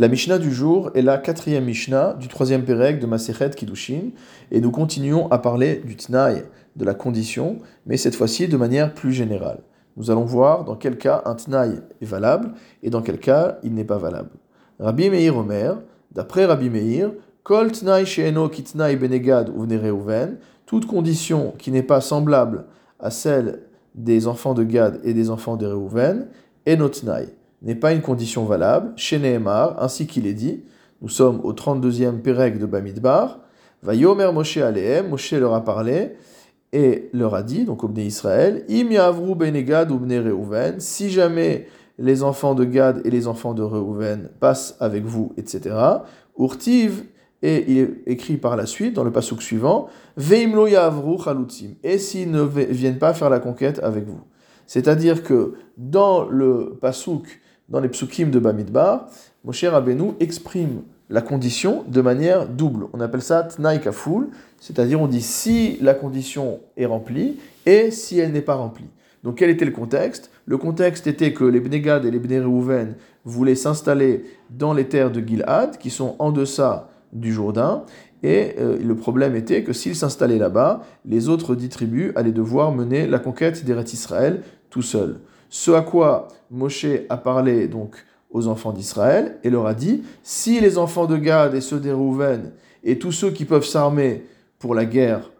[0.00, 4.10] La Mishnah du jour est la quatrième Mishnah du troisième Pérec de Masechet Kiddushin,
[4.52, 6.44] et nous continuons à parler du Tnaï,
[6.76, 9.58] de la condition, mais cette fois-ci de manière plus générale.
[9.96, 12.52] Nous allons voir dans quel cas un Tnaï est valable
[12.84, 14.30] et dans quel cas il n'est pas valable.
[14.78, 15.82] Rabbi Meir Omer,
[16.12, 17.10] d'après Rabbi Meir,
[17.42, 22.66] Kol Tnaï Sheeno Kitnaï Benegad Reuven, toute condition qui n'est pas semblable
[23.00, 23.64] à celle
[23.96, 26.28] des enfants de Gad et des enfants de Reuven,
[26.66, 27.30] est Tnaï
[27.62, 30.62] n'est pas une condition valable, chez Nehemar, ainsi qu'il est dit,
[31.02, 33.40] nous sommes au 32e Pérec de Bamidbar,
[33.82, 36.16] va Yomer Moshe Aleem, Moshe leur a parlé,
[36.72, 41.66] et leur a dit, donc au Israël, Im Yavru Benegad ou Reuven, si jamais
[41.98, 45.74] les enfants de Gad et les enfants de Reuven passent avec vous, etc.
[46.38, 47.04] Urtiv,
[47.42, 52.30] et il écrit par la suite, dans le pasouk suivant, Veimlo Yavru Chalutzim, et s'ils
[52.30, 54.20] ne viennent pas faire la conquête avec vous.
[54.66, 59.08] C'est-à-dire que dans le pasouk dans les psukim de Bamidbar,
[59.44, 62.86] Moshe Rabbeinu exprime la condition de manière double.
[62.92, 64.28] On appelle ça Tnaï Kaful,
[64.60, 68.88] c'est-à-dire on dit si la condition est remplie et si elle n'est pas remplie.
[69.24, 70.30] Donc quel était le contexte?
[70.46, 72.42] Le contexte était que les Bnegad et les Bné
[73.24, 77.84] voulaient s'installer dans les terres de Gilad, qui sont en deçà du Jourdain,
[78.22, 82.72] et euh, le problème était que s'ils s'installaient là-bas, les autres dix tribus allaient devoir
[82.72, 85.20] mener la conquête d'Eretz Israël tout seuls.
[85.48, 90.60] Ce à quoi Moshe a parlé donc aux enfants d'Israël et leur a dit si
[90.60, 92.52] les enfants de Gad et ceux des Rouven
[92.84, 94.24] et tous ceux qui peuvent s'armer
[94.58, 95.30] pour la guerre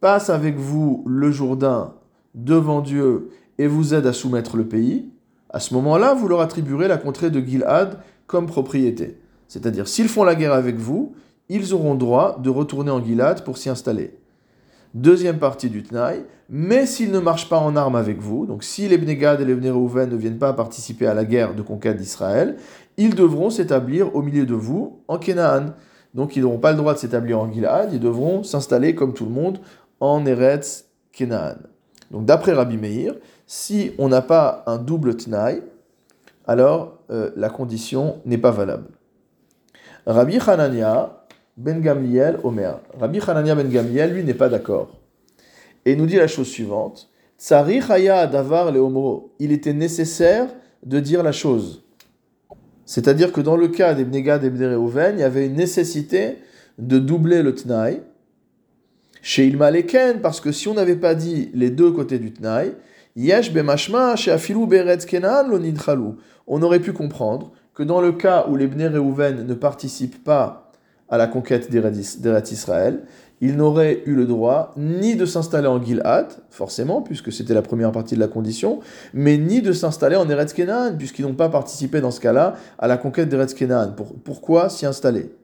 [0.00, 1.94] passent avec vous le Jourdain
[2.34, 5.08] devant Dieu et vous aident à soumettre le pays,
[5.50, 9.18] à ce moment-là, vous leur attribuerez la contrée de Gilad comme propriété.
[9.48, 11.14] C'est-à-dire, s'ils font la guerre avec vous,
[11.48, 14.18] ils auront droit de retourner en Gilad pour s'y installer.
[14.96, 18.88] Deuxième partie du Tnaï, mais s'ils ne marchent pas en armes avec vous, donc si
[18.88, 22.56] les Bnegad et les Bnérouven ne viennent pas participer à la guerre de conquête d'Israël,
[22.96, 25.74] ils devront s'établir au milieu de vous en Canaan.
[26.14, 29.26] Donc ils n'auront pas le droit de s'établir en Gilad, ils devront s'installer comme tout
[29.26, 29.58] le monde
[30.00, 31.56] en Eretz Canaan.
[32.10, 35.62] Donc d'après Rabbi Meir, si on n'a pas un double Tnaï,
[36.46, 38.88] alors euh, la condition n'est pas valable.
[40.06, 41.25] Rabbi Hanania,
[41.56, 42.80] ben Gamliel, Omer.
[42.98, 45.00] Rabbi Hanania Ben Gamliel, lui, n'est pas d'accord.
[45.84, 47.08] Et il nous dit la chose suivante.
[47.38, 48.82] Tsari Chaya Davar le
[49.38, 50.48] Il était nécessaire
[50.84, 51.82] de dire la chose.
[52.84, 56.36] C'est-à-dire que dans le cas des et Bnereuven, il y avait une nécessité
[56.78, 58.02] de doubler le Tnaï.
[59.22, 62.74] Chez Ilmaleken, parce que si on n'avait pas dit les deux côtés du Tnaï,
[63.16, 65.50] Yesh Bemashma, chez Afilou Beretz Kenan,
[66.46, 70.65] On aurait pu comprendre que dans le cas où les Bnei ne participent pas
[71.08, 73.02] à la conquête d'Eretz Israël,
[73.40, 77.92] il n'aurait eu le droit ni de s'installer en Gilad, forcément, puisque c'était la première
[77.92, 78.80] partie de la condition,
[79.12, 82.86] mais ni de s'installer en Eretz Kenan, puisqu'ils n'ont pas participé dans ce cas-là à
[82.86, 83.94] la conquête d'Eretz Kenan.
[84.24, 85.34] pourquoi s'y installer?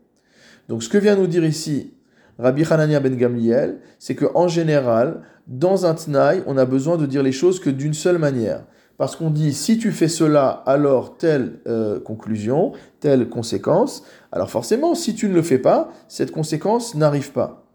[0.68, 1.92] Donc ce que vient nous dire ici
[2.38, 7.22] Rabbi Hanania ben Gamliel, c'est qu'en général, dans un Tnaï, on a besoin de dire
[7.22, 8.64] les choses que d'une seule manière
[8.98, 14.04] parce qu'on dit si tu fais cela, alors telle euh, conclusion, telle conséquence.
[14.30, 17.66] Alors forcément, si tu ne le fais pas, cette conséquence n'arrive pas.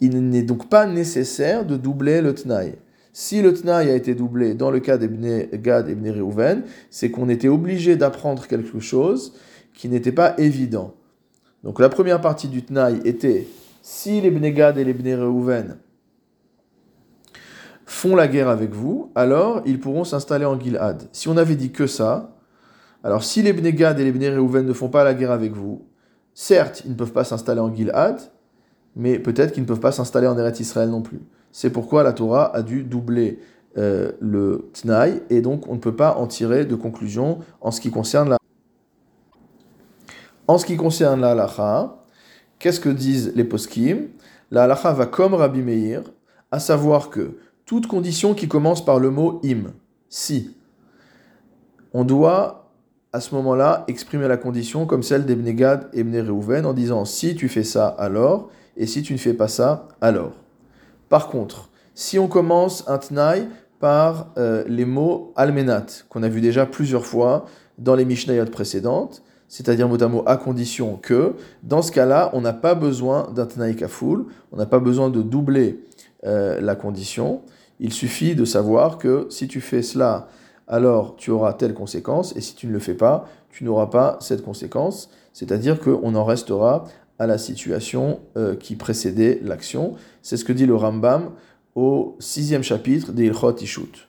[0.00, 2.74] Il n'est donc pas nécessaire de doubler le Tnaï.
[3.12, 5.08] Si le Tnaï a été doublé dans le cas des
[5.54, 9.34] Gad et Reuven, c'est qu'on était obligé d'apprendre quelque chose
[9.74, 10.94] qui n'était pas évident.
[11.64, 13.48] Donc la première partie du Tnaï était
[13.82, 15.78] si les Gad et les Reuven
[17.88, 21.08] font la guerre avec vous, alors ils pourront s'installer en Gilad.
[21.10, 22.36] Si on avait dit que ça,
[23.02, 25.86] alors si les Bnegad et les Bné ne font pas la guerre avec vous,
[26.34, 28.20] certes, ils ne peuvent pas s'installer en Gilad,
[28.94, 31.22] mais peut-être qu'ils ne peuvent pas s'installer en Eretz Israël non plus.
[31.50, 33.40] C'est pourquoi la Torah a dû doubler
[33.78, 37.80] euh, le Tnaï, et donc on ne peut pas en tirer de conclusion en ce
[37.80, 38.36] qui concerne la
[40.46, 42.04] en ce qui concerne la halacha,
[42.58, 44.08] qu'est-ce que disent les poskim?
[44.50, 46.02] La halacha va comme Rabbi Meir,
[46.50, 47.36] à savoir que
[47.68, 49.74] toute condition qui commence par le mot im,
[50.08, 50.56] si.
[51.92, 52.72] On doit
[53.12, 57.46] à ce moment-là exprimer la condition comme celle d'Ebne Gad et en disant si tu
[57.50, 58.48] fais ça alors
[58.78, 60.32] et si tu ne fais pas ça alors.
[61.10, 63.46] Par contre, si on commence un tnaï
[63.80, 67.44] par euh, les mots almenat qu'on a vu déjà plusieurs fois
[67.76, 72.40] dans les Mishnayot précédentes, c'est-à-dire mot à mot à condition que, dans ce cas-là, on
[72.40, 75.84] n'a pas besoin d'un tnaï kafoul, on n'a pas besoin de doubler
[76.24, 77.42] euh, la condition.
[77.80, 80.28] Il suffit de savoir que si tu fais cela,
[80.66, 84.18] alors tu auras telle conséquence, et si tu ne le fais pas, tu n'auras pas
[84.20, 85.10] cette conséquence.
[85.32, 86.84] C'est-à-dire qu'on en restera
[87.18, 89.94] à la situation euh, qui précédait l'action.
[90.22, 91.30] C'est ce que dit le Rambam
[91.74, 94.07] au sixième chapitre des Ilchot Ishut.